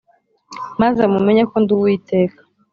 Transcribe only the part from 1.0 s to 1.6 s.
mumenye ko